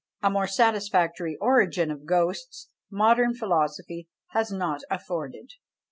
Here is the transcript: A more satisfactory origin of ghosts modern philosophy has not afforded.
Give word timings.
A 0.23 0.31
more 0.31 0.47
satisfactory 0.47 1.37
origin 1.39 1.91
of 1.91 2.07
ghosts 2.07 2.69
modern 2.89 3.35
philosophy 3.35 4.07
has 4.29 4.51
not 4.51 4.81
afforded. 4.89 5.51